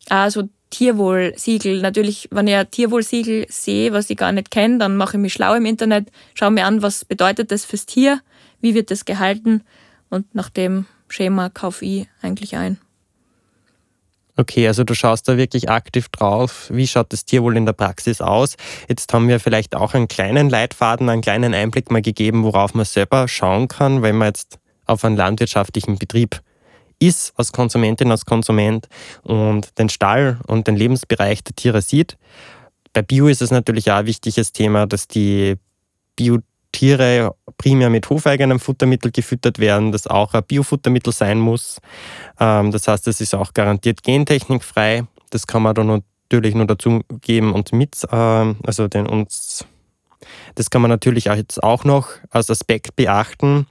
[0.10, 1.82] Also Tierwohlsiegel.
[1.82, 5.34] Natürlich, wenn ich ein Tierwohlsiegel sehe, was ich gar nicht kenne, dann mache ich mich
[5.34, 8.22] schlau im Internet, schaue mir an, was bedeutet das fürs Tier,
[8.60, 9.62] wie wird das gehalten
[10.10, 12.80] und nach dem Schema kaufe ich eigentlich ein.
[14.40, 18.22] Okay, also du schaust da wirklich aktiv drauf, wie schaut das Tierwohl in der Praxis
[18.22, 18.56] aus.
[18.88, 22.86] Jetzt haben wir vielleicht auch einen kleinen Leitfaden, einen kleinen Einblick mal gegeben, worauf man
[22.86, 26.40] selber schauen kann, wenn man jetzt auf einen landwirtschaftlichen Betrieb
[27.00, 28.88] ist, als Konsumentin, als Konsument
[29.24, 32.16] und den Stall und den Lebensbereich der Tiere sieht.
[32.94, 35.56] Bei Bio ist es natürlich auch ein wichtiges Thema, dass die
[36.16, 36.40] Bio
[36.78, 41.80] Tiere primär mit hofeigenem Futtermittel gefüttert werden, das auch ein Biofuttermittel sein muss.
[42.40, 45.06] Ähm, das heißt, es ist auch garantiert gentechnikfrei.
[45.32, 49.66] Das kann man dann natürlich nur dazu geben und mit, ähm, also den uns,
[50.54, 53.66] das kann man natürlich jetzt auch noch als Aspekt beachten.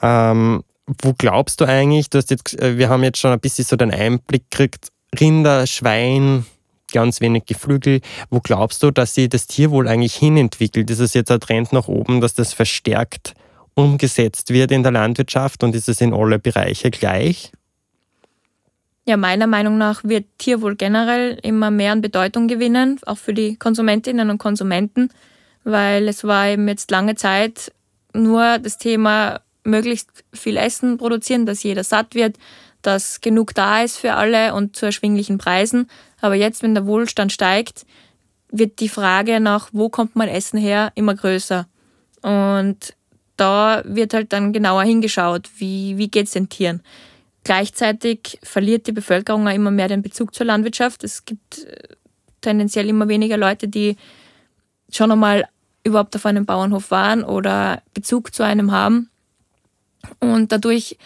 [0.00, 0.62] Ähm,
[1.02, 3.74] wo glaubst du eigentlich, du hast jetzt, äh, wir haben jetzt schon ein bisschen so
[3.74, 6.46] den Einblick gekriegt, Rinder, Schwein,
[6.92, 8.00] ganz wenig Geflügel.
[8.30, 10.90] Wo glaubst du, dass sich das Tierwohl eigentlich hinentwickelt?
[10.90, 13.34] Ist es jetzt ein Trend nach oben, dass das verstärkt
[13.74, 17.52] umgesetzt wird in der Landwirtschaft und ist es in alle Bereiche gleich?
[19.08, 23.56] Ja, meiner Meinung nach wird Tierwohl generell immer mehr an Bedeutung gewinnen, auch für die
[23.56, 25.10] Konsumentinnen und Konsumenten,
[25.62, 27.72] weil es war eben jetzt lange Zeit
[28.12, 32.36] nur das Thema möglichst viel Essen produzieren, dass jeder satt wird,
[32.86, 35.88] dass genug da ist für alle und zu erschwinglichen Preisen.
[36.20, 37.84] Aber jetzt, wenn der Wohlstand steigt,
[38.50, 41.66] wird die Frage nach, wo kommt mein Essen her, immer größer.
[42.22, 42.94] Und
[43.36, 46.82] da wird halt dann genauer hingeschaut, wie, wie geht es den Tieren.
[47.44, 51.04] Gleichzeitig verliert die Bevölkerung auch immer mehr den Bezug zur Landwirtschaft.
[51.04, 51.88] Es gibt äh,
[52.40, 53.96] tendenziell immer weniger Leute, die
[54.90, 55.48] schon einmal
[55.84, 59.10] überhaupt auf einem Bauernhof waren oder Bezug zu einem haben.
[60.20, 60.98] Und dadurch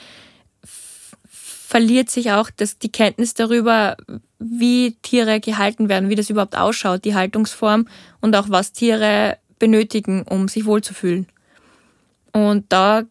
[1.70, 3.96] verliert sich auch das, die Kenntnis darüber,
[4.40, 7.86] wie Tiere gehalten werden, wie das überhaupt ausschaut, die Haltungsform
[8.20, 11.28] und auch was Tiere benötigen, um sich wohlzufühlen.
[12.32, 13.04] Und da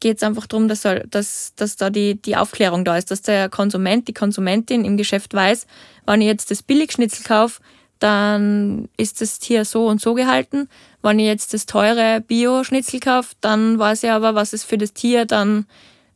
[0.00, 3.48] geht es einfach darum, dass, dass, dass da die, die Aufklärung da ist, dass der
[3.48, 5.68] Konsument, die Konsumentin im Geschäft weiß,
[6.04, 7.60] wenn ich jetzt das Billigschnitzel kaufe,
[8.00, 10.68] dann ist das Tier so und so gehalten.
[11.00, 14.94] Wenn ich jetzt das teure Bio-Schnitzel kaufe, dann weiß ich aber, was es für das
[14.94, 15.66] Tier dann,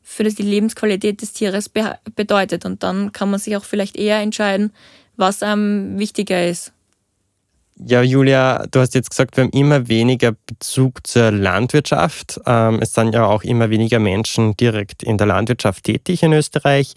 [0.04, 2.64] für die Lebensqualität des Tieres be bedeutet.
[2.64, 4.72] Und dann kann man sich auch vielleicht eher entscheiden,
[5.16, 6.72] was einem wichtiger ist.
[7.76, 12.40] Ja, Julia, du hast jetzt gesagt, wir haben immer weniger Bezug zur Landwirtschaft.
[12.46, 16.94] Ähm, es sind ja auch immer weniger Menschen direkt in der Landwirtschaft tätig in Österreich.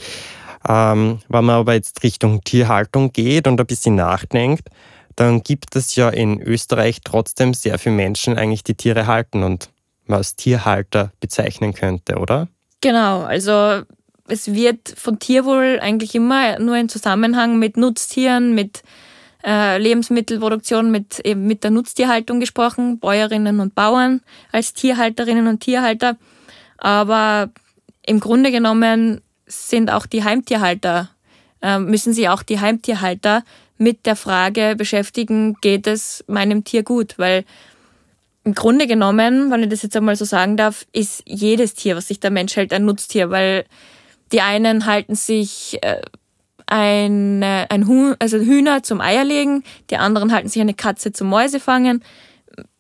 [0.67, 4.69] Ähm, wenn man aber jetzt Richtung Tierhaltung geht und ein bisschen nachdenkt,
[5.15, 9.69] dann gibt es ja in Österreich trotzdem sehr viele Menschen eigentlich, die Tiere halten und
[10.05, 12.47] man als Tierhalter bezeichnen könnte, oder?
[12.81, 13.83] Genau, also
[14.27, 18.83] es wird von Tierwohl eigentlich immer nur in Zusammenhang mit Nutztieren, mit
[19.45, 26.17] äh, Lebensmittelproduktion, mit, eben mit der Nutztierhaltung gesprochen, Bäuerinnen und Bauern als Tierhalterinnen und Tierhalter.
[26.77, 27.49] Aber
[28.05, 31.09] im Grunde genommen sind auch die Heimtierhalter,
[31.61, 33.43] äh, müssen sich auch die Heimtierhalter
[33.77, 37.13] mit der Frage beschäftigen, geht es meinem Tier gut?
[37.17, 37.45] Weil
[38.47, 42.07] im Grunde genommen, wenn ich das jetzt einmal so sagen darf, ist jedes Tier, was
[42.07, 43.65] sich der Mensch hält, ein Nutztier, weil
[44.31, 45.99] die einen halten sich äh,
[46.65, 52.01] ein, ein Huhn, also Hühner zum Eierlegen, die anderen halten sich eine Katze zum Mäusefangen,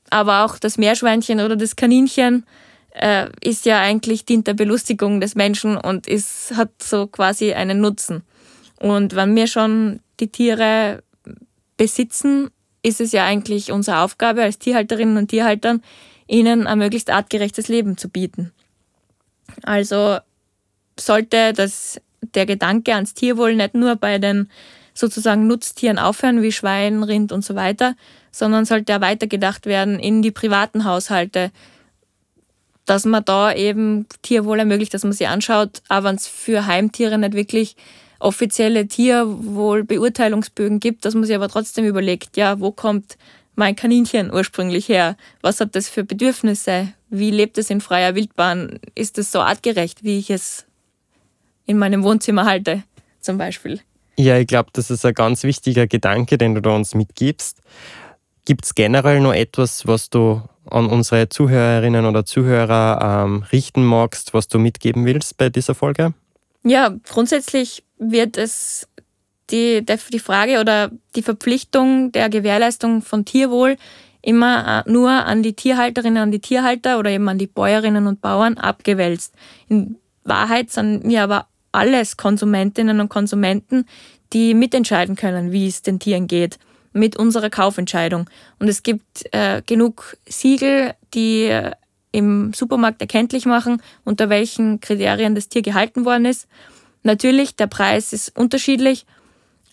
[0.09, 2.45] aber auch das Meerschweinchen oder das Kaninchen
[2.91, 7.81] äh, ist ja eigentlich dient der Belustigung des Menschen und ist, hat so quasi einen
[7.81, 8.23] Nutzen.
[8.79, 11.03] Und wenn wir schon die Tiere
[11.75, 12.51] besitzen,
[12.83, 15.81] ist es ja eigentlich unsere Aufgabe als Tierhalterinnen und Tierhaltern,
[16.27, 18.51] ihnen ein möglichst artgerechtes Leben zu bieten.
[19.63, 20.17] Also
[20.99, 24.49] sollte das, der Gedanke ans Tierwohl nicht nur bei den
[24.93, 27.95] sozusagen Nutztieren aufhören, wie Schwein, Rind und so weiter,
[28.31, 31.51] sondern sollte er weitergedacht werden in die privaten Haushalte,
[32.85, 37.17] dass man da eben Tierwohl ermöglicht, dass man sie anschaut, aber wenn es für Heimtiere
[37.17, 37.75] nicht wirklich
[38.19, 43.17] offizielle Tierwohlbeurteilungsbögen gibt, dass man sich aber trotzdem überlegt, ja, wo kommt
[43.55, 45.17] mein Kaninchen ursprünglich her?
[45.41, 46.93] Was hat das für Bedürfnisse?
[47.09, 48.79] Wie lebt es in freier Wildbahn?
[48.95, 50.65] Ist es so artgerecht, wie ich es
[51.65, 52.83] in meinem Wohnzimmer halte,
[53.19, 53.81] zum Beispiel?
[54.17, 57.61] Ja, ich glaube, das ist ein ganz wichtiger Gedanke, den du da uns mitgibst.
[58.45, 64.33] Gibt es generell noch etwas, was du an unsere Zuhörerinnen oder Zuhörer ähm, richten magst,
[64.33, 66.13] was du mitgeben willst bei dieser Folge?
[66.67, 68.87] Ja, grundsätzlich wird es
[69.49, 73.77] die, die Frage oder die Verpflichtung der Gewährleistung von Tierwohl
[74.21, 78.19] immer äh, nur an die Tierhalterinnen, an die Tierhalter oder eben an die Bäuerinnen und
[78.19, 79.33] Bauern abgewälzt.
[79.69, 79.95] In
[80.25, 83.85] Wahrheit sind wir aber alles Konsumentinnen und Konsumenten,
[84.33, 86.59] die mitentscheiden können, wie es den Tieren geht,
[86.91, 88.29] mit unserer Kaufentscheidung.
[88.59, 91.71] Und es gibt äh, genug Siegel, die äh,
[92.11, 96.47] im Supermarkt erkenntlich machen, unter welchen Kriterien das Tier gehalten worden ist.
[97.03, 99.05] Natürlich, der Preis ist unterschiedlich,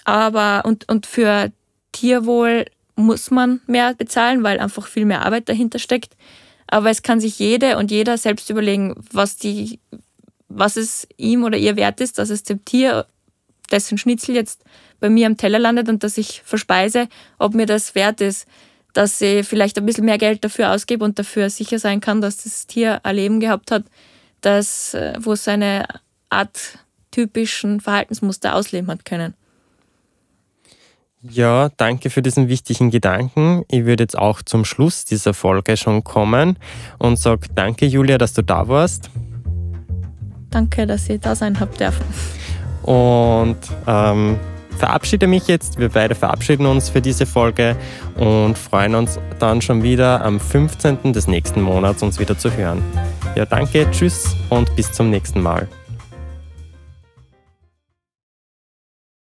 [0.04, 1.50] aber und, und für
[1.92, 2.66] Tierwohl
[2.96, 6.16] muss man mehr bezahlen, weil einfach viel mehr Arbeit dahinter steckt.
[6.66, 9.80] Aber es kann sich jede und jeder selbst überlegen, was, die,
[10.48, 13.06] was es ihm oder ihr wert ist, dass es dem Tier,
[13.70, 14.62] dessen Schnitzel jetzt
[15.00, 17.08] bei mir am Teller landet und dass ich verspeise,
[17.38, 18.46] ob mir das wert ist,
[18.94, 22.44] dass ich vielleicht ein bisschen mehr Geld dafür ausgebe und dafür sicher sein kann, dass
[22.44, 23.84] das Tier ein Leben gehabt hat,
[24.40, 25.86] das, äh, wo es seine
[26.30, 26.78] Art
[27.10, 29.34] typischen Verhaltensmuster ausleben hat können.
[31.22, 33.64] Ja, danke für diesen wichtigen Gedanken.
[33.68, 36.58] Ich würde jetzt auch zum Schluss dieser Folge schon kommen
[36.98, 39.10] und sage danke, Julia, dass du da warst.
[40.50, 42.04] Danke, dass ihr da sein habt dürfen.
[42.82, 44.38] Und ähm,
[44.78, 45.78] verabschiede mich jetzt.
[45.78, 47.76] Wir beide verabschieden uns für diese Folge
[48.16, 51.12] und freuen uns dann schon wieder am 15.
[51.12, 52.82] des nächsten Monats uns wieder zu hören.
[53.36, 55.68] Ja, danke, tschüss und bis zum nächsten Mal.